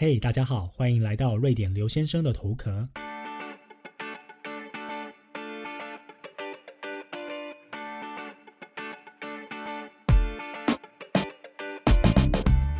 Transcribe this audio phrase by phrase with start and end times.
[0.00, 2.88] 嘿，大家好，欢迎来到瑞典刘先生的头壳。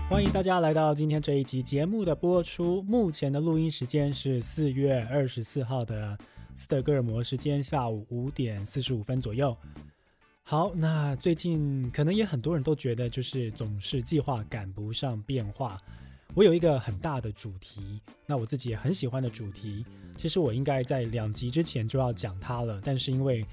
[0.08, 2.82] 欢迎大家来到今天这一集节目的播出。
[2.82, 6.16] 目前的录音时间是四月二十四号的
[6.54, 9.56] 斯德哥尔摩时间下午五点四十五分左右。
[10.44, 15.76] 好，那最近可能也很多人都觉得，就是总是计划赶不上变化。
[16.34, 19.84] 我有一个很大的主题，那我自己也很喜欢的主题。
[20.16, 23.44] 其实我应该在两集之前就要讲它了，但是因为，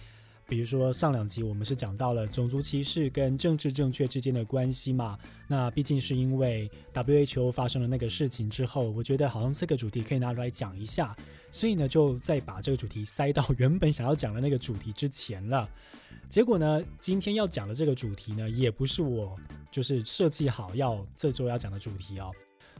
[0.47, 11.16] 比如说上两集我们是讲到了种族歧视跟政治正确之间的关系嘛，那毕竟是因为 WHO 发生了那个事情之后，我觉得好像这个主题可以拿出来讲一下，
[11.52, 15.67] 所以呢就再把这个主题塞到原本想要讲的那个主题之前了。
[16.30, 19.35] 结果呢，今天要讲的这个主题呢，也不是我
[19.71, 22.31] 就是设计好要这周要讲的主题哦。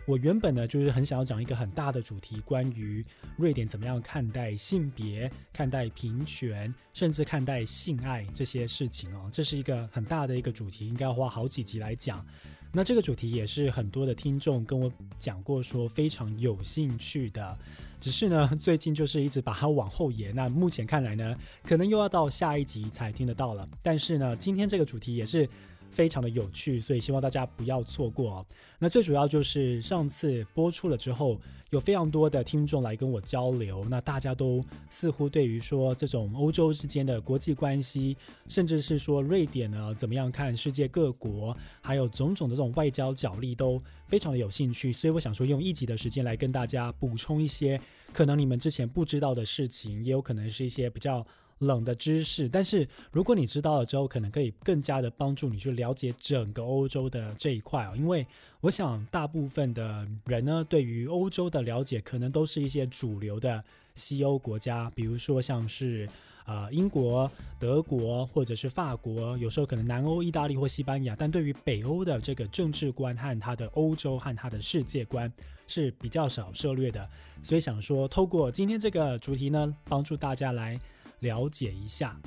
[0.08, 3.04] 我原本呢，就是很想要讲一个很大的主题，关于
[3.38, 9.28] 瑞典怎么样看待性别、看待平权，甚至看待性爱这些事情哦。
[9.31, 12.23] 这是一个很大的一个主题，应该要花好几集来讲。
[12.72, 17.58] 那这个主题也是很多的听众跟我讲过，说非常有兴趣的。
[18.00, 20.36] 只是呢，最近就是一直把它往后延。
[20.36, 23.67] 那目前看来呢，可能又要到下一集才听得到了。
[23.81, 25.50] 但是呢，今天这个主题也是。
[25.96, 28.46] 非常的有趣，所以希望大家不要错过。
[28.78, 38.18] 那最主要就是上次播出了之后，有非常多的听众来跟我交流，那大家都似乎对于说这种欧洲之间的国际关系，
[38.50, 44.92] 甚至是说瑞典呢怎么样看世界各国，还有种种的这种外交角力都非常的有兴趣。
[44.92, 47.80] 所以我想说，用一集的时间来跟大家补充一些
[48.12, 51.26] 可能你们之前不知道的事情，也有可能是一些比较。
[51.59, 57.94] 冷的知识，但是如果你知道了之后，可能可以更加的帮助你去了解整个欧洲的这一块哦。
[57.95, 58.28] 因为
[58.59, 66.09] 我想大部分的人呢，对于欧洲的了解，可能都是一些主流的西欧国家，比如说像是
[66.45, 71.16] 呃英国、德国或者是法国，有时候可能南欧、意大利或西班牙。
[71.16, 75.32] 但对于北欧的这个政治观和它的欧洲和它的世界观
[75.67, 77.08] 是比较少涉略的，
[77.42, 80.77] 所以想说透过今天这个主题呢，帮助大家来。
[81.20, 82.20] 了解一下。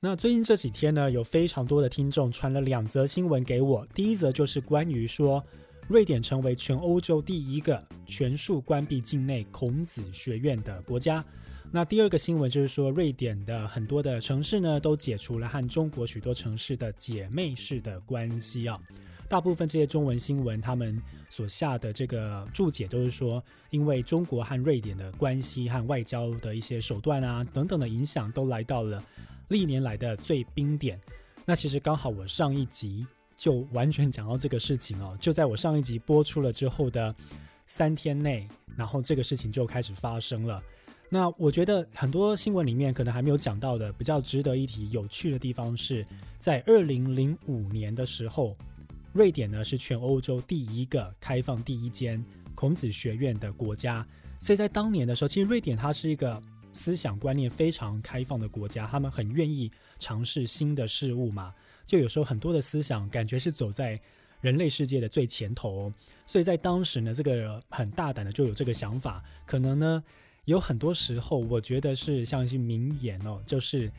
[0.00, 3.86] 那最近这几天呢，有非常多的听众传了两则新闻给我。
[3.94, 5.44] 第一则就是关于说，
[5.88, 11.24] 瑞典成为全欧洲第一个全数关闭境内孔子学院的国家。
[11.70, 18.80] 那第二个新闻就是说，瑞典的很多的城市呢，都解除了和中国许多城市的姐妹式的关系啊。
[19.30, 29.00] 大部分这些中文新闻，他们所下的这个注解都是说，因为中国和瑞典的关系和外交的一些手段啊等等的影响，都来到了
[29.46, 31.00] 历年来的最冰点。
[31.46, 37.14] 那其实刚好我上一集就完全讲到这个事情哦，就在我上一集播出了之后的
[37.66, 40.60] 三天内，然后这个事情就开始发生了。
[41.08, 46.04] 那我觉得很多新闻里面可能还没有讲到的，比较值得一提、有趣的地方是
[46.40, 48.56] 在二零零五年的时候。
[49.12, 54.06] 瑞典呢是全欧洲第一个开放第一间孔子学院的国家，
[54.38, 56.40] 所以在当年的时候，其实瑞典它是一个
[56.72, 61.52] 思想观念非常开放的国家，他们很愿意尝试新的事物嘛。
[61.84, 64.00] 就有时候很多的思想感觉是走在
[64.40, 65.92] 人类世界的最前头，
[66.26, 69.24] 所以在当时呢，这个很大胆的就有这个想法。
[69.44, 70.04] 可能呢，
[70.44, 73.90] 有很多时候我觉得是像一些名言哦，就是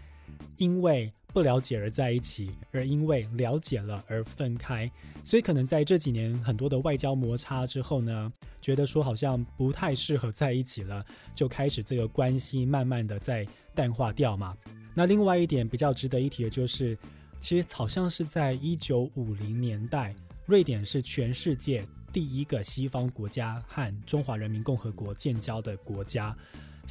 [0.58, 1.12] 因为。
[1.34, 4.92] 不了解而在一起，而因为了解了而分开，
[5.24, 8.30] 所以可能在这几年很多的外交摩擦之后呢，
[8.62, 14.54] 觉得说好像不太适合在一起了，就开始这个关系慢慢的在淡化掉嘛。
[14.94, 16.98] 那另外一点比较值得一提的就是，
[17.40, 20.14] 其实好像是在一九五零年代，
[20.46, 26.36] 瑞典是全世界第一个西方国家和中华人民共和国建交的国家，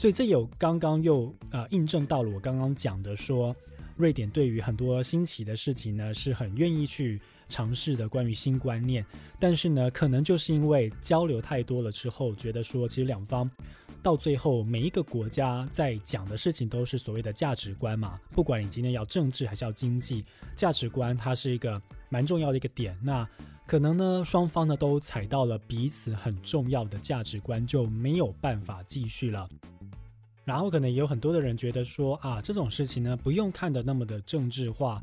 [0.01, 3.55] 所以这有刚刚又呃印证到了我刚刚讲的说。
[3.99, 8.09] 瑞典对于很多新奇的事情呢，是很愿意去尝试的。
[8.09, 9.05] 关于新观念，
[9.39, 13.51] 但是呢，可能就是因为交流太多了之后，觉得说其实两方
[14.03, 18.19] 到最后每一个国家在讲的事情都是所谓的价值观嘛。
[18.31, 20.25] 不管你今天要政治还是要经济，
[20.57, 22.99] 价值观它是一个蛮重要的一个点。
[23.03, 23.29] 那
[23.67, 29.47] 可能呢，双方呢都踩到了彼此很重要的价值观，就没有办法继续了。
[30.51, 35.01] 然后可能也有很多的人觉得说啊，这种事情呢不用看的那么的政治化，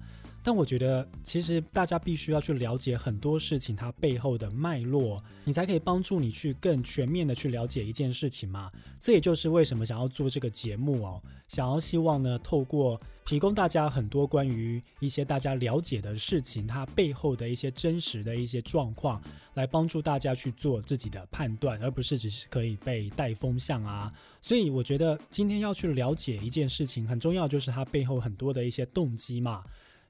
[0.48, 8.72] 但我觉得，其实大家必须要去了解很多事情它背后的脉络，你才可以帮助你去更全面的去了解一件事情嘛。
[9.02, 19.22] 这也就是为什么想要做这个节目哦，想要希望呢，透过提供大家很多关于一些大家了解的事情，它背后的一些真实的一些状况，
[19.56, 24.10] 来帮助大家去做自己的判断，而不是只是可以被带风向啊。
[24.42, 29.62] 所以我觉得今天要去了解一件事情，很重要就是它背后很多的一些动机嘛。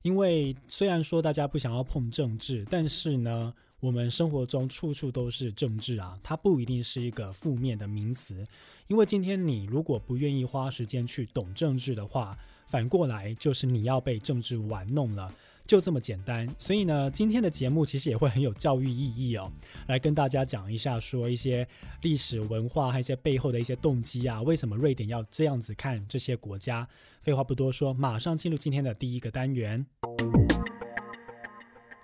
[0.02, 8.46] 因为虽然说大家不想要碰政治，但是呢，我们生活中处处都是政治啊，它不一定是一个负面的名词。
[8.88, 15.34] 因为今天你如果不愿意花时间去懂政治的话，反过来就是你要被政治玩弄了。
[15.66, 19.52] 就这么简单，所以呢，今天的节目其实也会很有教育意义哦，
[19.88, 21.68] 来跟大家讲一下，说一些
[22.04, 26.88] 历史文化还有一些背后的一些动机啊，为什么瑞典要这样子看这些国家？
[27.28, 29.86] 废话不多说，马上进入今天的第一个单元。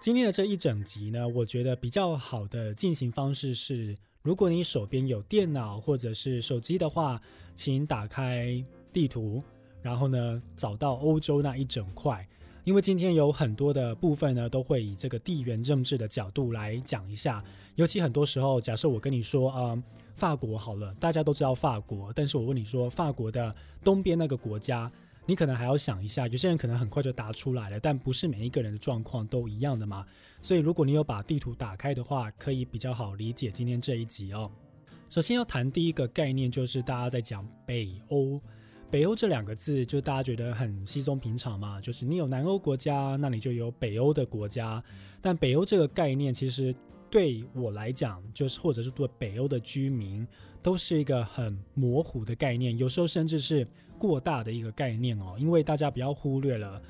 [0.01, 7.17] 今天的这一整集呢，我觉得比较好的进行方式是，如果你手边有电脑或者是手机的话，
[7.55, 8.61] 请打开
[8.91, 9.41] 地图，
[9.81, 12.27] 然后呢，找到欧洲那一整块。
[12.65, 17.41] 因为今天有很多的部分呢，都会以这个地缘政治的角度来讲一下。
[17.75, 19.81] 尤其很多时候，假设我跟你说，嗯，
[20.15, 23.55] 法国好了，大家都知道法国，但是我问你说，法国的
[23.85, 24.91] 东边那个国家，
[25.25, 26.27] 你可能还要想一下。
[26.27, 30.05] 有些人可能很快就答出来了，但不是每一个人的状况都一样的嘛。
[30.41, 34.51] 所以，如果你有把地图打开的话，可以比较好理解今天这一集哦。
[35.09, 38.41] 首先要谈第一个概念，就是大家在讲北欧。
[38.91, 44.83] 北欧这两个字，就大家觉得很稀松平常嘛，就是你有南欧国家，那你就有北欧的国家。
[45.19, 46.71] 但北欧这个概念，其实
[47.09, 50.27] 对我来讲，就是或者是对北欧的居民，
[50.61, 53.67] 都是一个很模糊的概念，有时候甚至是
[54.03, 55.37] 过大的一个概念哦。
[55.39, 56.81] 因为大家不要忽略了，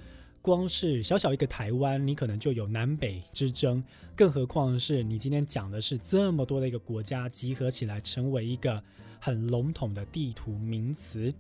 [0.42, 3.84] 光是小小一个台湾，你可能就有南北之争，
[4.16, 8.84] 更何况是你今天讲的是这么多的一个国家集合起来，成为一个
[9.20, 11.32] 很笼统的地图名词。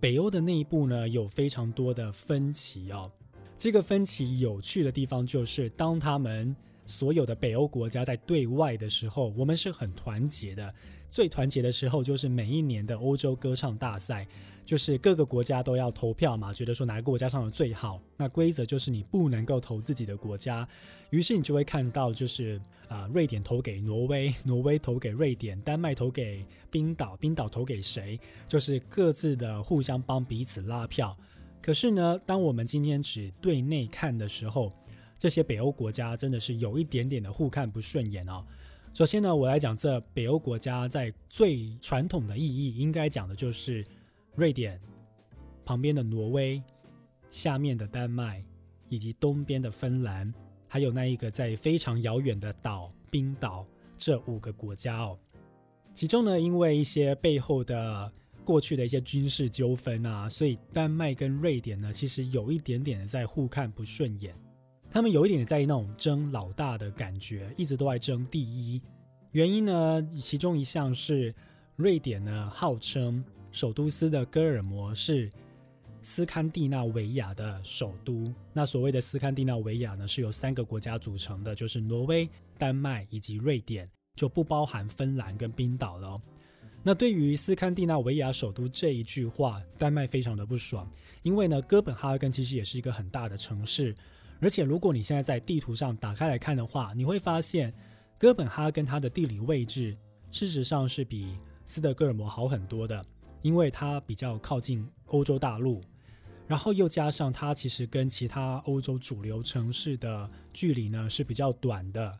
[0.00, 3.10] 北欧的内部呢有非常多的分歧哦，
[3.56, 6.54] 这个分歧有趣的地方就是，当他们
[6.86, 10.74] 所有的北欧国家在对外的时候，我们是很团结的。
[11.10, 14.26] 最团结的时候就是每一年的欧洲歌唱大赛。
[14.68, 17.98] 就是各个国家都要投票嘛，觉得说哪个国家唱的最好。
[18.18, 20.68] 那规则就是你不能够投自己的国家，
[21.08, 28.20] 于是你就会看到，就是啊，瑞典投给挪威，挪威投给瑞典，丹麦投给冰岛，冰岛投给谁？
[28.46, 31.16] 就是各自的互相帮彼此拉票。
[31.62, 34.70] 可是呢，当我们今天只对内看的时候，
[35.18, 38.44] 这些北欧国家真的是有一点点的互看不顺眼哦。
[38.92, 43.82] 首先呢，我来讲这北欧国家在最传统的意义，应该讲的就是。
[44.38, 44.80] 瑞典
[45.64, 46.62] 旁边的挪威，
[47.28, 48.40] 下面的丹麦，
[48.88, 50.32] 以及东边的芬兰，
[50.68, 55.18] 还有那一个在非常遥远的岛冰岛，这五个国家哦。
[55.92, 58.12] 其中呢，因为一些背后的
[58.44, 64.32] 过去的一些军事纠纷啊，所以丹麦跟瑞典呢，其实有一点点的在互看不顺眼。
[64.88, 68.80] 他们有一点在意那种争老大的感觉，一直都在争第一。
[69.32, 71.34] 原因呢，其中一项是
[71.74, 73.24] 瑞典呢，号称。
[73.50, 75.30] 首都斯德哥尔摩是
[76.02, 78.32] 斯堪的纳维亚的首都。
[78.52, 86.20] 那所谓的斯堪的纳维亚呢，是由三个国家组成的，就是挪威、丹麦以及瑞典，就不包含芬兰跟冰岛了。
[86.82, 90.88] 那对于斯堪的纳维亚首都这一句话，丹麦非常的不爽，
[91.22, 93.94] 因为呢，哥本哈根其实也是一个很大的城市，
[94.40, 97.74] 而且如果你现在在地图上打开来看的话，你会发现
[98.16, 99.96] 哥本哈根它的地理位置
[100.30, 101.36] 事实上是比
[101.66, 103.04] 斯德哥尔摩好很多的。
[103.42, 105.80] 因为它比较靠近欧洲大陆，
[106.46, 112.18] 然后又加上它其实跟其他欧洲主流城市的距离呢是比较短的，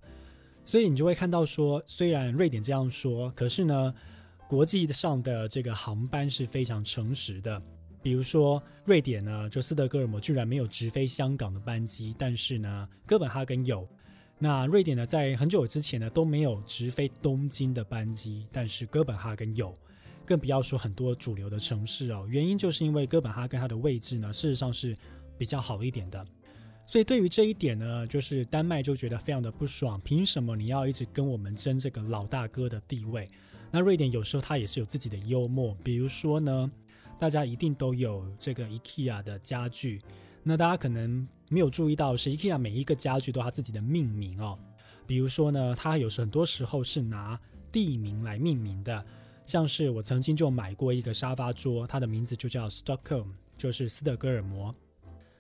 [0.64, 3.94] 所以你就会看到说，虽然瑞典这样说，可是呢，
[4.48, 7.60] 国际上的这个航班是非常诚实的。
[8.00, 13.87] 比如说，瑞典呢，就斯德哥尔摩居然没有直飞香港的班机，但是呢，哥本哈根有。
[14.38, 19.75] 那瑞典呢，在很久之前呢都没有直飞东京的班机，但是哥本哈根有。
[20.28, 24.94] 更不要说很多主流的城市哦，原因就是因为哥本哈根它的位置呢，事实上是
[25.38, 26.23] 比较好一点的。
[26.87, 33.26] 所以对于这一点呢，就是丹麦就觉得非常的不爽，凭什么你要一直跟我们争这个老大哥的地位？
[33.70, 36.70] 那瑞典有时候它也是有自己的幽默，比如说呢，
[37.18, 40.02] 大家一定都有这个 IKEA 的家具，
[40.42, 44.58] 那大家可能没有注意到是 IKEA 每一个家具都它自己的命名哦，
[45.06, 47.40] 比如说呢，它有时很多时候是拿
[47.73, 49.02] 地名来命名的。
[49.49, 54.75] 像是我曾经就买过一个沙发桌，它的名字就叫 Stockholm，就是斯德哥尔摩。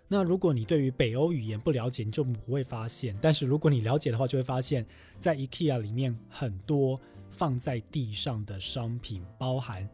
[0.08, 4.86] 那如果你对于北欧语言不了解，你就不会发现；但是如果你了解的话，就会发现，
[5.18, 6.98] 在 IKEA 里面很多
[7.28, 9.86] 放在地上的商品，包含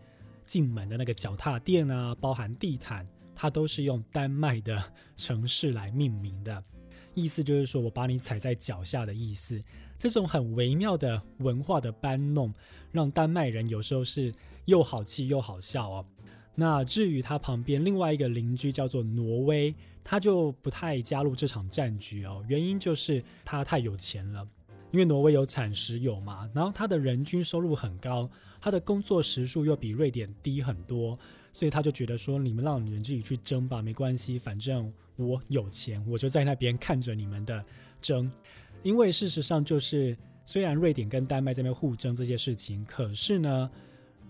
[0.46, 3.04] 进门的那个脚踏垫啊，包含地毯，
[3.34, 4.80] 它都是用丹麦的
[5.16, 6.62] 城市来命名的，
[7.14, 9.60] 意思就是说我把你踩在脚下的意思。
[10.04, 12.52] 这种很微妙的文化的搬弄，
[12.92, 14.34] 让丹麦人有时候是
[14.66, 16.04] 又好气又好笑哦。
[16.54, 22.44] 那至于他旁边另外一个邻居叫做挪威，他就不太加入这场战局哦。
[22.46, 24.46] 原因就是他太有钱了，
[24.90, 28.28] 因为挪威有产石油嘛，然后他的人均收入很高，
[28.60, 31.18] 他的工作时数又比瑞典低很多，
[31.50, 37.64] 所以他就觉得说，你们让你们自己去争吧，没关系，反正我有钱，我就在那边看着你们的
[38.02, 38.30] 争。
[38.84, 43.68] 因为事实上就是，虽然瑞典跟丹麦这边互争这些事情，可是呢。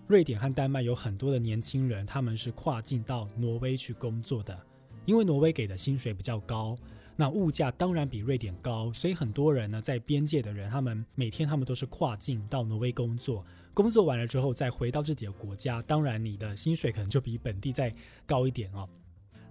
[0.07, 4.55] 瑞典和丹麦有很多的年轻人，他们是跨境到挪威去工作的，
[5.03, 6.77] 因为挪威给的薪水比较高，
[7.15, 13.43] 那物价当然比瑞典高，所以很多人呢在边界的人，他们每天他们都是跨境到挪威工作，
[13.73, 17.91] 工作完了之后再回到自己的国家，当然你的薪水可能就比本地再
[18.27, 18.87] 高一点哦。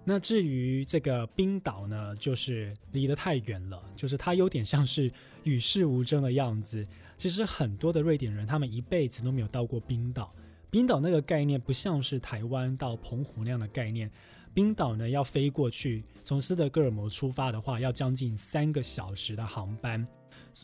[0.07, 5.11] 那至于这个冰岛呢，就是离得太远了，就是它有点像是
[5.43, 6.85] 与世无争的样子。
[7.17, 10.31] 其实很多的瑞典人，他们一辈子都没有到过冰岛。
[10.69, 14.11] 冰岛那个概念不像是台湾到澎湖那样的概念。
[14.53, 20.07] 冰岛呢，要飞过去，从斯德哥尔摩出发的话，要将近三个小时的航班，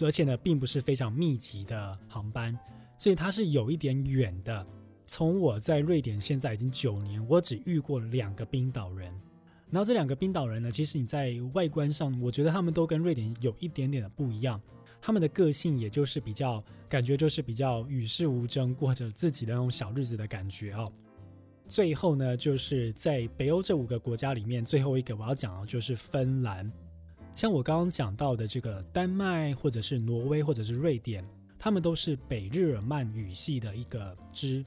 [0.02, 2.58] 而且呢，并不是非常密集的航班，
[2.98, 4.66] 所以它是有一点远的。
[5.08, 9.14] 从我在瑞典现在已经九年，我只遇过两个冰岛人。
[9.72, 14.62] 然后这两个冰岛人呢，其实你在外观上，我觉得他们都跟瑞典有一点点的不一样。
[15.02, 20.92] 他们的个性也就是比较感觉就是比较与世无争，过着自己的那种小日子的感觉哦。
[21.68, 26.72] 最后呢，就是在北欧这五个国家里面，最后一个我要讲的就是芬兰。
[27.34, 31.26] 像我刚刚讲到的这个丹麦，或者是挪威，或者是瑞典，
[31.58, 34.64] 他们都是北日耳曼语系的一个支，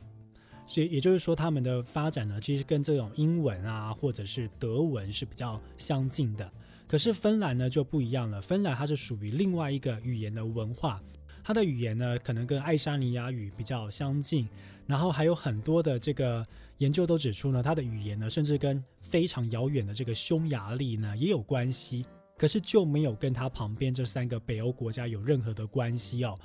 [0.67, 6.51] 所以也就是说，他们的发展呢，其实跟这种英文啊，或者是德文是比较相近的。
[6.87, 11.03] 可是芬兰呢就不一样了，芬兰它是属于另外一个语言的文化，
[11.43, 14.49] 它的语言呢可能跟爱沙尼亚语比较相近，
[14.87, 16.47] 然后还有很多的这个
[16.79, 22.05] 研究都指出呢，它的语言呢甚至跟非常遥远的这个匈牙利呢也有关系，
[22.37, 26.39] 可是就没有跟它旁边这三个北欧国家有任何的关系哦。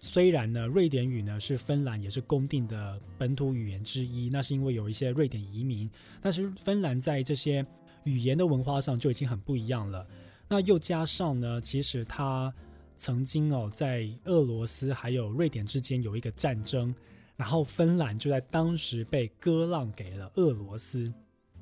[0.00, 5.90] 虽然呢，瑞典语呢是芬兰也是公定的本土语言之一，那是因为有一些瑞典移民，
[6.20, 7.64] 但是芬兰在这些。
[8.04, 10.06] 语言的文化上就已经很不一样了。
[10.48, 12.50] 那又加上呢，其实它
[12.96, 16.94] 曾经哦，在俄罗斯还有瑞典之间有一个战争，
[17.36, 21.12] 然后芬兰就在当时被割让给了俄罗斯。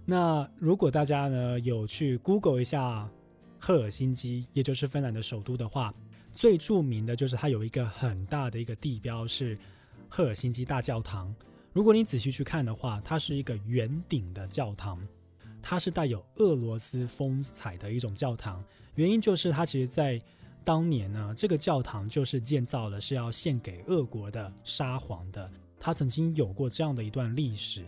[0.05, 3.11] 那如果大家呢有去 Google 一下
[3.59, 5.93] 赫尔辛基，也就是芬兰的首都的话，
[6.37, 9.57] 最著名的就是它有一个很大的一个地标是
[10.07, 11.35] 赫尔辛基大教堂。
[11.73, 15.01] 如果你仔细去看的话，它是一个圆顶的教堂。
[15.63, 18.63] 它是带有俄罗斯风采的一种教堂，
[18.97, 20.21] 原因就是它其实，在
[20.63, 25.51] 当年呢，这个教堂就是建造了是要献给俄国的沙皇的，
[25.81, 27.83] 它曾经有过这样的一段历史，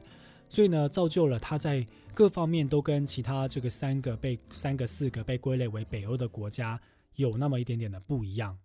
[0.48, 6.80] 所以呢，造就了它在各方面都跟其他这个三个被三个四个被归类为北欧的国家
[7.18, 8.56] 有那么一点点的不一样。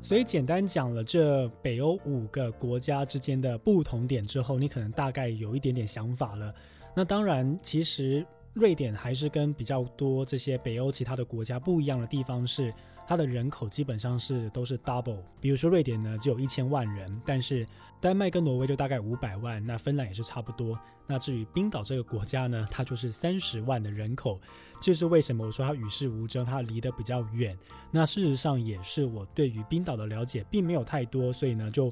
[0.00, 6.54] 所以简单讲了这北欧五个国家之间的不同点之后，你可能大概有一点点想法了。
[6.96, 12.72] 那当然，其实瑞典还是跟比较多这些北欧其他的国家不一样的地方是。
[13.06, 17.66] 它的人口基本上是都是 double，比如说瑞典呢只有一千万人，但是
[18.04, 20.78] 丹麦跟挪威就大概五百万，那芬兰也是差不多。
[21.06, 24.38] 那至于冰岛这个国家呢，它就是三十万的人口，
[24.78, 27.58] 这是为什么我说它与世无争，它离得比较远。
[27.90, 31.90] 那事实上也是我对于冰岛的了解并没有太多，所以呢就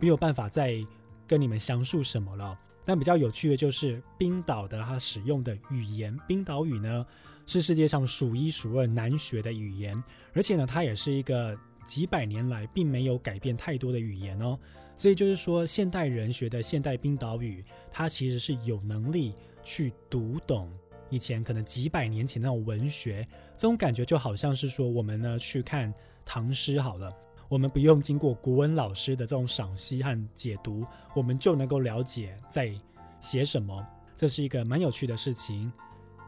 [0.00, 0.84] 没有办法再
[1.24, 2.58] 跟你们详述什么了。
[2.84, 7.06] 但比较有趣的就是冰岛的它使用的语言，冰岛语呢。
[7.46, 14.58] 是世界上数一数二难学的语言，而且呢，它也是一个几百年来并没有改变太多的语言哦。
[14.96, 20.72] 所以就是说，现代人学的现代冰岛语，它其实是有能力去读懂
[21.10, 23.26] 以前可能几百年前那种文学。
[23.56, 25.92] 这种感觉就好像是说，我们呢去看
[26.24, 27.12] 唐诗好了，
[27.48, 30.84] 我们不用经过国文老师的这种赏析和解读，
[31.14, 32.72] 我们就能够了解在
[33.20, 33.86] 写什么。
[34.16, 35.72] 这是一个蛮有趣的事情。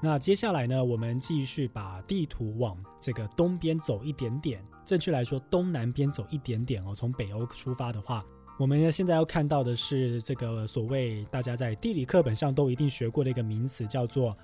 [0.03, 6.95] 那接下来呢，我们继续把地图往这个东边走一点点，正确来说东南边走一点点哦。
[6.95, 8.25] 从北欧出发的话，
[8.59, 14.35] 我们现在要看到的是这个所谓大家在地理课本上都一定学过的一个名词，叫做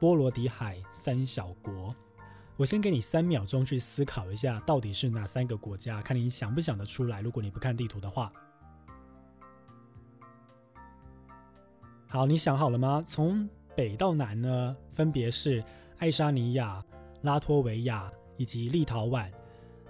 [0.00, 1.94] 波罗的海三小国。
[2.56, 6.02] 我先给你三秒钟去思考一下，到底是哪三个国家？
[6.02, 7.20] 看你想不想得出来。
[7.20, 8.32] 如果你不看地图的话，
[12.08, 13.00] 好，你想好了吗？
[13.06, 15.62] 从北到南呢，分别是
[15.98, 16.84] 爱沙尼亚、
[17.22, 19.30] 拉脱维亚以及立陶宛。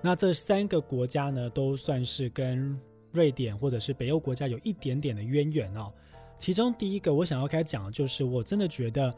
[0.02, 2.78] 那这三个国家呢，都算是跟
[3.12, 5.92] 瑞典或者是北欧国家有一点点的渊源哦。
[6.38, 9.14] 其中第一个我想要开始讲的就是，我真的觉得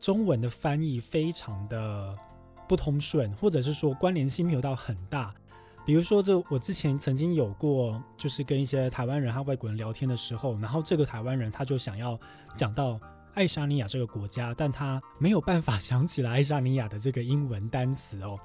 [0.00, 2.16] 中文的翻译非常的。
[2.68, 5.32] 不通顺，或者是说关联性没有到很大。
[5.86, 12.20] 比如说，这我之前曾经有过，就是跟一些台湾人和外国人聊天的时候，然后这个台湾人他就想要
[12.54, 13.00] 讲到
[13.32, 18.38] 爱沙尼亚这个国家，但他没有办法想起来爱沙尼亚的这个英文单词哦。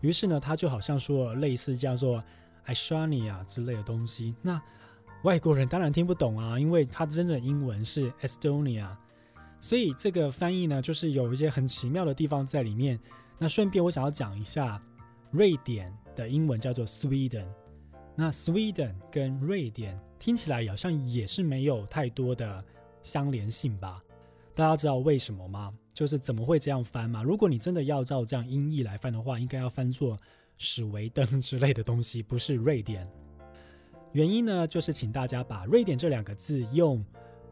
[0.00, 2.24] 于是呢，他就好像说类似叫做
[2.66, 4.34] 爱沙尼亚之类的东西。
[4.42, 4.60] 那
[5.22, 8.94] 外国人当然听不懂啊，因为它真正的英文是 Estonia，
[9.58, 13.00] 所以这个翻译呢，就是有一些很奇妙的地方在里面。
[13.38, 14.80] 那顺便我想要讲一下，
[15.30, 17.46] 瑞典的英文叫做 Sweden。
[18.14, 22.64] 那 Sweden 跟瑞典听起来好像也是没有太多的
[23.02, 24.00] 相连性吧？
[24.54, 25.72] 大家知道为什么吗？
[25.92, 27.22] 就是怎么会这样翻吗？
[27.22, 30.16] 如果你真的要照这样音译来翻的话，应该要翻作
[30.56, 33.08] 史维登 之类的东西，不是瑞典。
[34.12, 37.04] 原因呢，就是请大家把瑞典这两个字用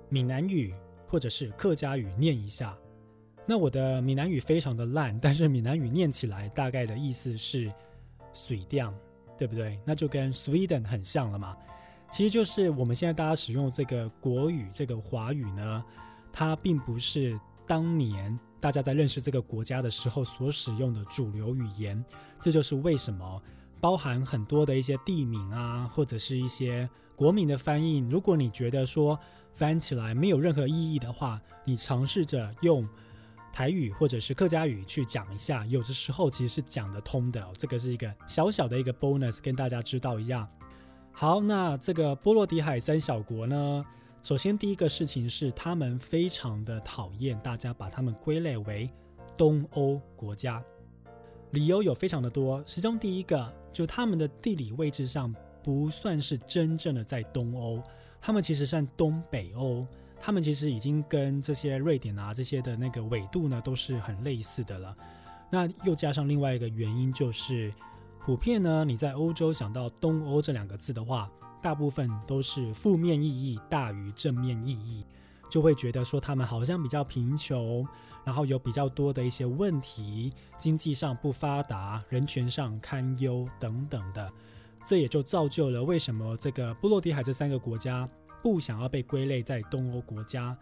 [0.09, 0.75] 闽南语
[1.07, 2.77] 或者是客家语念一下。
[3.47, 7.71] 那我的闽南语非常的烂，但是闽南语念起来大概的意思是
[8.33, 8.95] “水调”，
[9.37, 9.79] 对不对？
[9.85, 11.55] 那就跟 Sweden 很像了嘛。
[12.11, 15.85] 其实就是我们现在大家使用这个国语、这个华语呢，
[16.33, 22.03] 它并不是当年大家在认识这个国家的时候所使用的主流语言。
[22.41, 23.43] 这就是为什么
[23.79, 27.99] 包含很多的一些地名啊，或者是一些国民的翻译。
[27.99, 29.21] 如果你觉得说
[29.53, 32.89] 翻起来没有任何意义的话，你尝试着用。
[33.53, 37.47] 台语或者是客家语去讲一下，有的时候其实是讲得通的。
[37.57, 40.49] 这个是一个小小的一个 bonus，跟大家知道一样。
[41.13, 43.85] 好，那这个波罗的海三小国呢，
[44.25, 48.89] 首先第一个事情是，他们非常的讨厌大家把他们归类为
[49.37, 50.65] 东欧国家，
[51.51, 52.65] 理由有非常的多。
[52.65, 55.31] 其中第一个，就他们的地理位置上
[55.63, 57.83] 不算是真正的在东欧，
[58.19, 59.87] 他们其实算东北欧。
[60.19, 64.97] 他们其实已经跟这些瑞典啊这些的那个纬度呢都是很类似的了。
[65.51, 67.71] 那又加上另外一个原因，就是
[68.21, 71.31] 普遍呢你在欧洲想到东欧这两个字的话，
[71.65, 75.03] 大部分都是负面意义大于正面意义，
[75.49, 77.89] 就会觉得说他们好像比较贫穷，
[78.23, 84.31] 然后有比较多的一些问题，经济上不发达，人权上堪忧等等的。
[84.85, 88.07] 这也就造就了为什么这个波罗的海这三个国家。
[88.43, 90.55] 不想要被归类在东欧国家，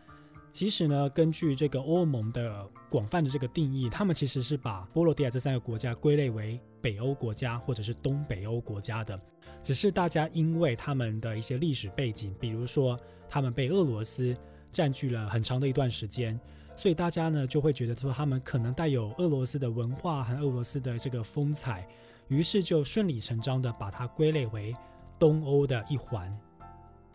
[0.52, 9.20] 其实呢，根据这个欧盟的广泛的这个定义，他们其实是把波罗的海这三个国家归类为北欧国家或者是东北欧国家的。
[9.62, 12.98] 只是大家因为他们的一些历史背景，比如说
[13.28, 14.36] 他们被俄罗斯
[14.72, 16.38] 占据了很长的一段时间，
[16.74, 21.86] 所以大家呢就会觉得说他们可能带有俄罗斯的文化和俄罗斯的这个风采，
[22.28, 24.74] 于是就顺理成章的把它归类为
[25.18, 26.36] 东欧的一环。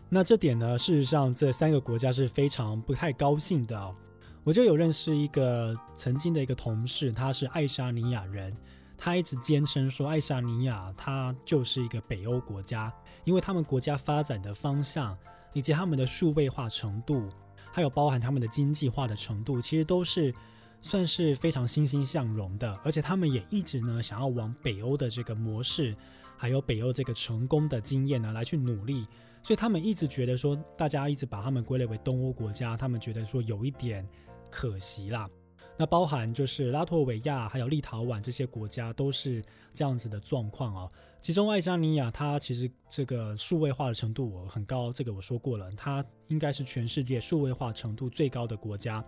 [0.09, 3.95] 那这点呢，事实上这三个国家是非常不太高兴的。
[4.45, 8.55] 我就有认识一个曾经的一个同事，他是爱沙尼亚人，
[8.97, 12.91] 他一直坚称说爱沙尼亚它就是一个北欧国家，
[13.23, 15.15] 因为他们国家发展的方向
[15.53, 17.29] 以及他们的数位化程度，
[17.71, 20.33] 还有包含他们的经济化的程度，其实都是
[20.81, 22.77] 算是非常欣欣向荣的。
[22.83, 25.95] 而且他们也一直呢想要往北欧的这个模式，
[26.35, 29.07] 还有北欧这个成功的经验呢来去努力。
[29.43, 34.05] 所以他们一直觉得说，大家一直把他们归类为东欧国家，他们觉得说有一点
[34.49, 35.29] 可惜啦。
[35.77, 40.91] 那包含就是拉脱维亚还有立陶宛这些国家都是这样子的状况哦。
[41.21, 49.03] 其中爱沙尼亚，它其实这个数位化的程度很高，这个我说过了，它应该是全世界数位化程度最高的国家。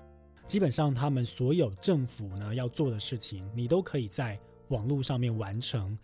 [0.46, 5.98] 基本上他们所有政府呢要做的事情，你都可以在网络上面完成。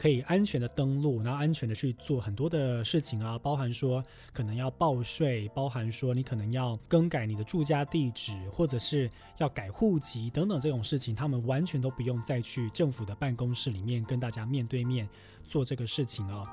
[0.00, 15.06] 可以安全的登录，然后安全的去做很多的事情啊，包含说可能要报税，包含说你可能要更改你的住家地址，或者是要改户籍等等这种事情，他们完全都不用再去政府的办公室里面跟大家面对面
[15.44, 16.48] 做这个事情哦。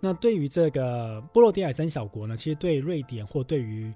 [0.00, 3.94] 那对于这个波罗的海三小国呢，其实对瑞典或对于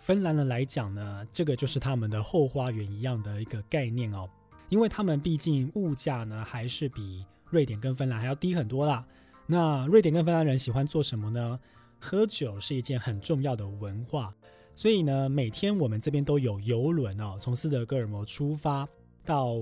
[0.00, 4.28] 芬兰人来讲呢，这个就是他们的后花园一样的一个概念哦。
[4.70, 9.04] 因为他们毕竟物价呢还是比瑞典跟芬兰还要低很多啦。
[9.46, 11.60] 那瑞典跟芬兰人喜欢做什么呢？
[11.98, 14.32] 喝酒是一件很重要的文化，
[14.74, 18.88] 所以呢，每天我们这边都有游轮哦，从斯德哥尔摩出发
[19.24, 19.56] 到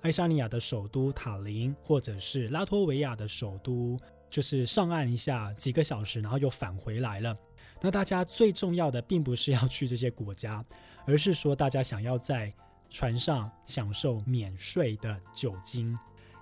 [0.00, 3.96] 爱沙尼亚的首都塔林，或者是拉脱维亚的首都，
[4.28, 7.36] 就是上岸一下几个小时，然后又返回来了。
[7.84, 10.64] 那大家最重要的并不是要去这些国家，
[11.06, 12.50] 而是说大家想要在
[12.88, 15.94] 船上享受免税的酒精，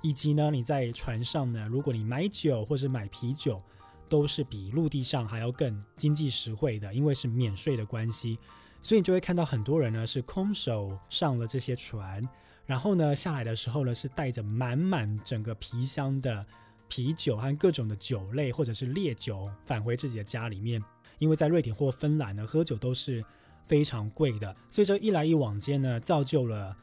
[0.02, 3.60] 以及呢，你在船上呢，如果你买酒或是买啤酒。
[4.08, 8.38] 都是比陆地上还要更经济实惠的，因为是免税的关系，
[8.82, 12.22] 所以你就会看到很多人呢是空手上了这些船，
[12.66, 16.44] 然后呢下来的时候呢是带着满满整个皮箱的
[16.88, 20.84] 啤酒和各种的酒类或者是烈酒返回自己的家里面。
[21.22, 23.24] 因为在瑞典或芬兰呢喝酒都是
[23.64, 26.76] 非常贵的，所以这一来一往间呢造就了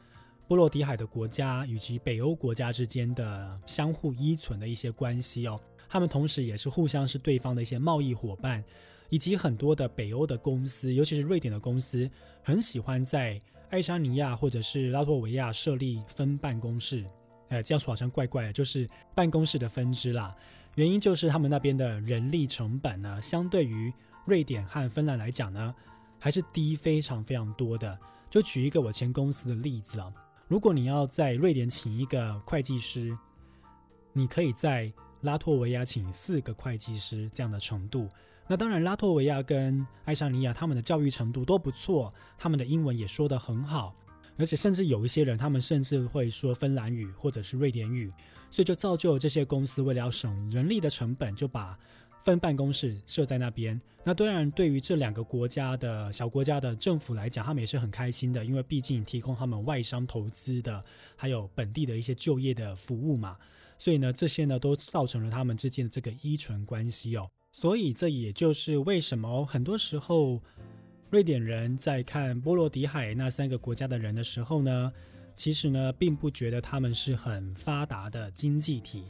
[0.48, 5.60] 波罗的海的国家以及北欧国家之间的相互依存的一些关系哦。
[5.90, 8.64] 他们同时也是互相是对方的一些贸易伙伴，
[9.10, 12.10] 以及很多的北欧的公司，尤其是瑞典的公司，
[12.42, 17.04] 很喜欢在爱沙尼亚或者是拉脱维亚设立分办公室。
[17.50, 20.34] 呃，这样说好像怪怪的，就是办公室的分支啦。
[20.76, 23.92] 原因就是他们那边的人力成本呢，相对于
[24.30, 25.74] 瑞典和芬兰来讲呢，
[26.16, 27.98] 还是低非常非常多的。
[28.30, 30.12] 就举一个我前公司的例子啊，
[30.46, 33.18] 如果你要在瑞典请一个会计师，
[34.12, 38.08] 你可以在拉脱维亚请四个会计师这样的程度，
[38.46, 43.96] 那当然拉脱维亚跟爱沙尼亚他们的教育程度都不错，他们的英文也说得很好，
[44.38, 48.12] 而且甚至有一些人他们甚至会说芬兰语或者是瑞典语，
[48.48, 51.76] 所以就造就这些公司为了要省人力的成本，就把
[52.22, 53.80] 分办公室设在那边。
[54.02, 60.82] 那当然对于这两个国家的小国家的政府来讲，他们也是很开心的，因为毕竟提供他们外商投资的，
[61.16, 63.36] 还有本地的一些就业的服务嘛。
[63.78, 67.30] 所以呢，这些呢都造成了他们之间的这个依存关系哦。
[67.52, 70.40] 所以这也就是为什么很多时候
[71.10, 74.92] 瑞典人在看波罗的海那三个国家的人的时候呢，
[75.36, 79.04] 其实呢并不觉得他们是很发达的经济体，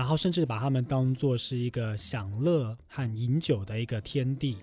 [0.00, 4.56] 然后甚至把他们当做是一个享乐和饮酒的一个天地。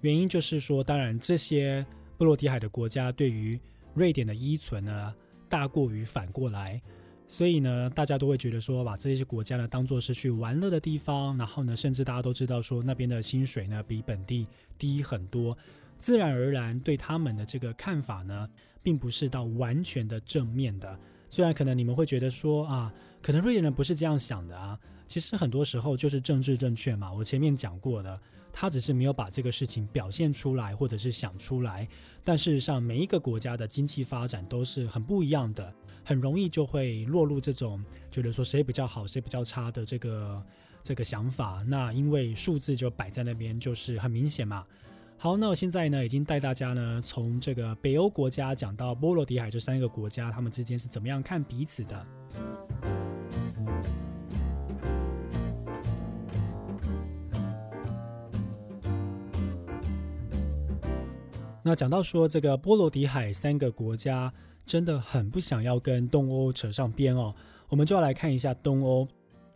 [0.00, 1.84] 原因就是说，当然这些
[2.16, 3.58] 波罗的海的国家对于
[3.94, 5.12] 瑞典的依存呢，
[5.48, 6.80] 大过于反过来。
[7.26, 14.46] 所以呢，大家都会觉得说，把这些国家呢当做是去玩乐的地方，然后呢，甚至大家都知道说，那边的薪水呢比本地
[14.78, 15.58] 低很多，
[15.98, 18.48] 自然而然对他们的这个看法呢，
[18.84, 20.96] 并不是到完全的正面的。
[21.28, 22.94] 虽然可能你们会觉得说啊，
[23.26, 27.12] 可能瑞典人不是这样想的啊，其实很多时候就是政治正确嘛。
[27.12, 28.20] 我前面讲过的，
[28.52, 31.88] 他只是没有把这个事情表现出来，或者是想出来。
[32.22, 35.74] 但事实上，每一个国家的经济发展都是很不一样的。
[36.04, 40.46] 很容易就会落入这种觉得说谁比较好，谁比较差的这个
[40.84, 41.64] 这个想法。
[41.66, 44.64] 那因为数字就摆在那边，就是很明显嘛。
[45.18, 52.06] 好，那我现在呢已经带大家呢从这个北欧国家讲到波罗的海这三个国家，他们之间是怎么样看彼此的。
[61.66, 64.32] 那讲到说这个波罗的海三个国家。
[64.66, 67.32] 真的很不想要跟东欧扯上边哦，
[67.68, 69.06] 我们就要来看一下东欧。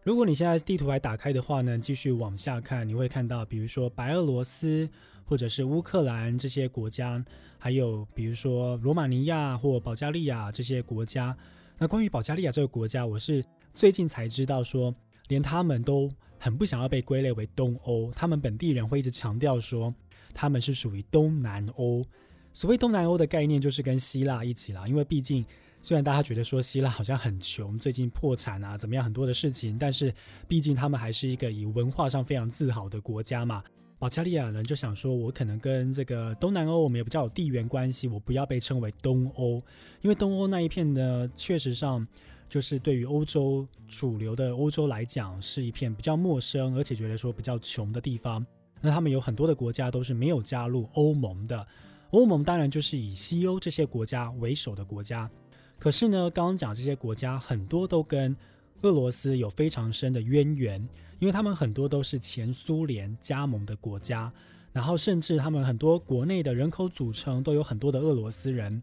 [0.05, 4.89] 如果你现在地图还打开的话呢，继续往下看，你会看到，比如说白俄罗斯
[5.25, 7.21] 或者是乌克兰这些国家，
[7.59, 11.37] 还有比如说罗马尼亚或保加利亚这些国家。
[11.77, 13.45] 那关于保加利亚这个国家，我是
[13.75, 14.95] 最近才知道说，
[15.27, 19.93] 连他们都很不想要被归类为东欧，他们本地人会一直强调说，
[20.35, 22.05] 他们是属于东南欧。
[22.53, 24.87] 所谓东南欧的概念，就是跟希腊一起啦。
[24.89, 25.45] 因为毕竟，
[25.81, 30.13] 虽然大家觉得说希腊好像很穷，最近破产啊，怎么样很多的事情，但是
[30.49, 33.63] 毕竟他们还是一个以文化上非常自豪的国家嘛。
[34.01, 39.63] 保加利亚人就想说，我可能跟这个东南欧我们也比较有地缘关系，我不要被称为东欧，
[40.01, 42.05] 因为东欧那一片呢，确实上
[42.49, 48.45] 就是对于欧洲主流的欧洲来讲，是一片比较陌生，而且觉得说比较穷的地方。
[48.81, 51.67] 那他们有很多的国家都是没有加入欧盟的。
[52.11, 55.31] 欧盟当然就是以西欧这些国家为首的国家，
[55.79, 58.35] 可是呢，刚刚讲这些国家很多都跟
[58.83, 60.89] 俄罗斯有非常深的渊源，
[61.19, 64.33] 因为他们很多都是前苏联加盟的国家，
[64.73, 68.83] 然后甚至他们很多国内的人口组成都有很多的俄罗斯人。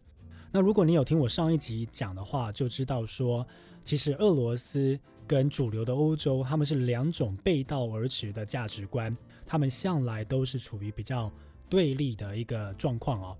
[0.50, 3.46] 那如果你有听我上一集讲的话，就知道说，
[3.84, 9.14] 其实俄罗斯跟主流的欧洲他们是两种背道而驰的价值观，
[9.48, 11.32] 他们向来都是处于比较。
[11.70, 13.36] 对立的一个状况哦，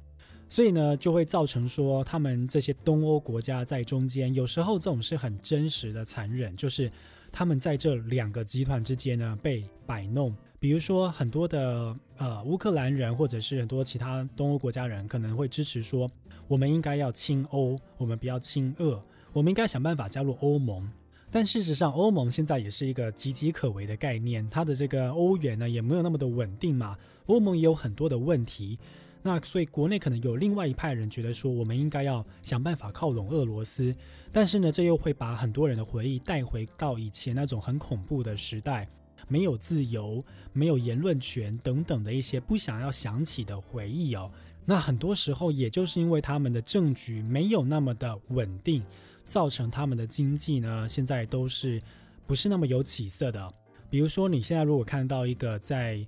[0.51, 6.93] 所以呢，就会造成说他们这些东欧国家在中间，有时候这种是很真实的残忍，就是
[7.33, 10.37] 他们在这两个集团之间呢被摆弄。
[10.61, 16.07] 比如说，很多的呃乌克兰人或者是很多其他东欧国家人可能会支持说，
[16.47, 20.87] 我们应该要亲欧，我们不要亲俄，我们应该想办法加入欧盟。
[21.31, 28.79] 但事实上，欧盟现在也是一个岌岌可危的概念，它的这个欧元呢也没有那么的稳定嘛，欧盟也有很多的问题。
[29.23, 33.95] 那所以国内可能有另外一派人觉得说，我们应该要想办法靠拢俄罗斯，
[34.33, 38.89] 但是呢，这又会把很多人的回忆带回到以前那种很恐怖的时代。
[39.27, 44.31] 没有自由、没有言论权等等的一些不想要想起的回忆哦。
[44.65, 48.83] 那很多时候，也就是因为他们的政局没有那么的稳定，
[49.29, 51.81] 造成他们的经济呢，现在都是
[52.27, 53.49] 不是那么有起色的。
[53.91, 56.05] 比如说，你现在如果看到一个在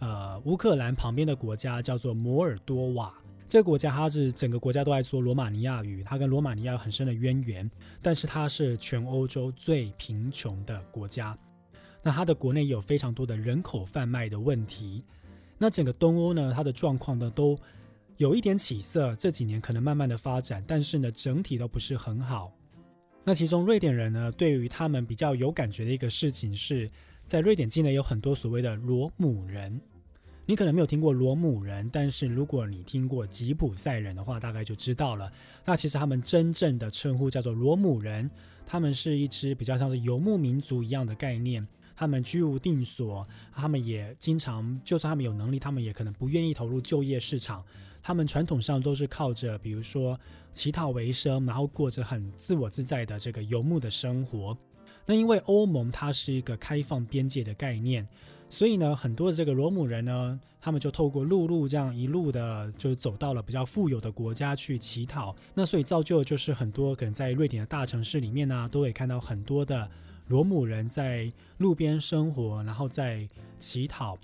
[0.00, 3.14] 呃乌克兰旁边的国家叫做摩尔多瓦，
[3.48, 7.70] 这个国家它是整个国家都在说罗马尼亚语，它跟罗马尼亚有很深的渊源，
[8.02, 11.36] 但是它是全欧洲最贫穷的国家。
[12.02, 15.04] 那它的国内有非常多的人口贩卖的问题，
[15.58, 17.58] 那整个东欧呢，它的状况呢都
[18.16, 22.52] 有一点起色，这几年可能慢慢的发展，但是呢整体都不是很好。
[23.24, 26.90] 那其中瑞典人呢，对于他们比较有感觉的一个事情是，
[27.24, 29.80] 在瑞典境内有很多所谓的罗姆人，
[30.44, 35.32] 你可能没有听过罗姆人，但是如果你听过吉普赛人的话，大概就知道了。
[35.64, 38.30] 那其实他们真正的称呼叫做罗姆人，
[38.66, 41.66] 他们是一支比较像是游牧民族一样的概念。
[41.96, 47.64] 他们居无定所，他们也经常，就算他们有能力，他们也可能不愿意投入就业市场。
[48.02, 50.18] 他们传统上都是靠着，比如说
[50.54, 54.56] 乞讨为生，然后过着很自我自在的这个游牧的生活。
[55.04, 58.08] 那因为欧盟它是一个开放边界的概念，
[58.48, 65.36] 所以呢，很多的这个罗姆人呢，他们就透过陆路这样一路的，就走到了比较富有的国家去乞讨。
[65.52, 69.86] 那所以造就就是很多可能在瑞典的大城市里面呢，都会看到很多的。
[70.28, 74.16] 罗姆人在路边生活，然后在乞讨。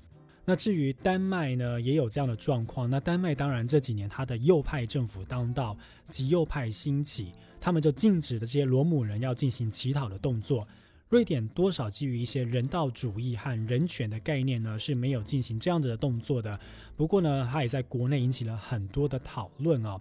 [0.51, 2.91] 那至于丹麦呢，也有这样的状况。
[2.91, 5.77] 那丹麦当然这几年它的右派政府当道，
[6.09, 10.67] 极右派兴起，他们就禁止了这些罗姆人要进行乞讨的动作。
[11.09, 16.59] 瑞典多少基于一些人道主义和人权的概念呢，是没有进行这样子的动作的。
[16.97, 20.01] 不过呢，它也在国内引起了很多的讨论啊。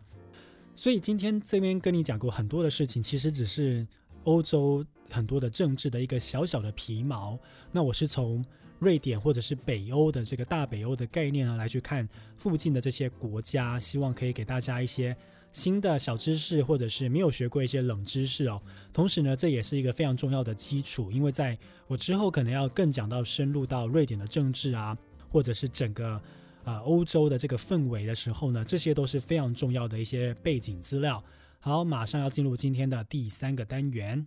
[0.75, 3.87] 所以今天这边跟你讲过很多的事情，其实只是。
[4.25, 7.39] 欧洲很多的政治的一个小小的皮毛，
[7.71, 8.43] 那我是从
[8.79, 15.15] 瑞典或者是北欧的这个大北欧的概念呢来去看附近的这些国家，希望可以给大家一些
[15.51, 18.61] 新的小知识，或者是没有学过一些冷知识哦。
[18.93, 24.97] 同时呢，这也是一个非常重要的基础，因为在我之后可能要更讲到深入到瑞典的政治啊，
[25.29, 26.21] 或者是整个
[26.63, 31.23] 啊欧洲的这个氛围的时候呢，这些都是非常重要的一些背景资料。
[31.59, 34.25] 好，马上要进入今天的第三个单元。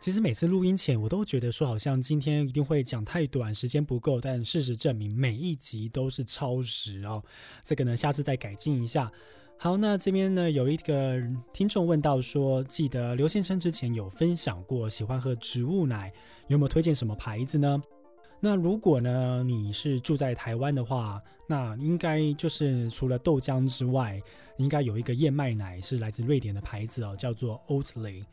[0.00, 4.18] 其实每次录音前，我都觉得说好像今天一定会讲太短，时间不够。
[4.18, 7.22] 但事实证明，每一集都是超时哦。
[7.62, 9.12] 这个呢，下次再改进一下。
[9.58, 16.10] 好，那这边呢有一个听众问到说，记得刘先生之前有分享过喜欢喝植物奶，
[16.46, 17.82] 有没有推荐什么牌子呢？
[18.40, 24.18] 那如果呢，你是住在台湾的话，那应该就是除了豆浆之外，
[24.56, 28.24] 应该有一个燕麦奶是来自瑞典的牌子哦，叫做 Oatly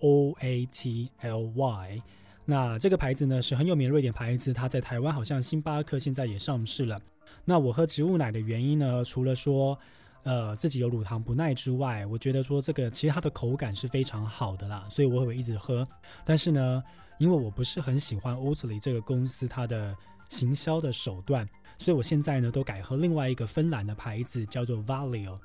[0.00, 2.02] O A T L Y，
[2.44, 7.00] 那这个牌子呢是很有名的瑞典牌子，它在台湾好像星巴克现在也上市了。
[7.44, 9.78] 那我喝植物奶的原因呢，除了说
[10.24, 15.86] 呃自己有乳糖不耐之外，我觉得说这个其实它的口感是非常好的啦，所以我会一直喝。
[16.24, 16.82] 但是呢。
[17.18, 19.92] 因为我不是很喜欢 Oatly 这个公司它的
[20.28, 21.44] 行销的手段，
[21.76, 25.36] 所以我现在呢都改喝另外一个芬兰的牌子，叫做 Valio。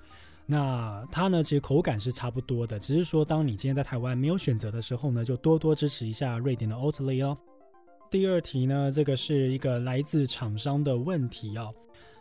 [0.46, 7.38] 那它呢其实口感是差不多的，只是说当你今天在台湾没有选择的时候呢，就多多支持一下瑞典的 Oatly 哦。
[8.12, 11.74] 第二题呢，这个是一个来自厂商的问题哦。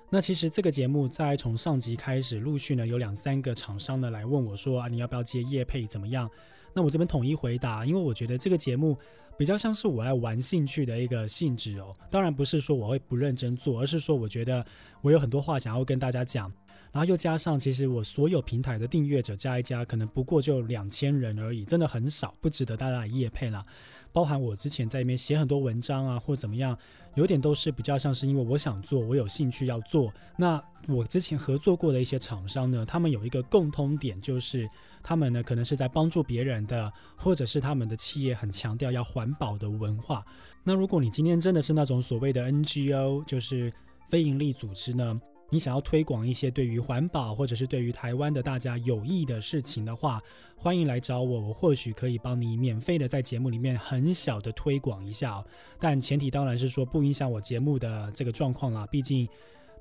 [0.08, 6.30] 那其实这个节目在从上集开始，陆续呢有两三个厂商呢来问我说啊，你要不要接叶配怎么样？
[6.72, 8.96] 那我这边统一回答，因为我觉得这个节目。
[9.38, 14.64] 比较像是我爱玩兴趣的一个性质哦，当然不是说我会不认真做，而是说我觉得
[15.00, 16.52] 我有很多话想要跟大家讲，
[16.92, 23.64] 然后又加上其实我所有平台的订阅者加一加，可能不过就两千人而已，真的很少，不值得大家来夜配啦。
[24.12, 26.76] 包含我之前在里面写很多文章啊，或怎么样，
[27.14, 30.12] 有点都是比较像是因为我想做，我有兴趣要做。
[30.36, 34.68] 那我之前合作过的一些厂商呢，他们有一个共通点就是。
[35.04, 40.24] 他们呢，可能是在帮助别人的，或者是他们的企业很强调要环保的文化。
[40.62, 43.72] 那如果你今天真的是那种所谓的 NGO，就是
[44.08, 45.20] 非营利组织呢，
[45.52, 50.18] 你想要推广一些对于环保或者是对于台湾的大家有益的事情的话，
[50.56, 55.44] 欢迎来找我，我或许可以帮你免费的在节目里面很小的推广一下，
[55.78, 59.28] 但前提当然是说不影响我节目的这个状况啊，毕竟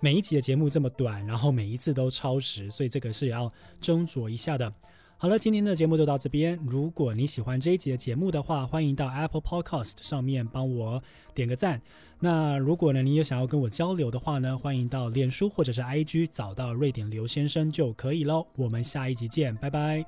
[0.02, 3.50] 每一集的节目这么短，然后每一次都超时，所以这个是要
[3.82, 4.70] 斟酌一下的。
[5.22, 6.60] 好了，今天的节目就到这边。
[6.66, 11.00] 如果你喜欢这一集的节目的话，欢迎到 Apple Podcast 上面帮我
[11.36, 11.80] 点个赞。
[12.22, 18.48] 那如果呢，你有想要跟我交流的话呢，欢迎到脸书或者是 IG 找到瑞典刘先生就可以喽。
[18.56, 20.04] 我们下一集见，拜拜。